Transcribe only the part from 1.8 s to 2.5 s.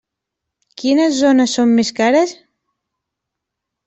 cares?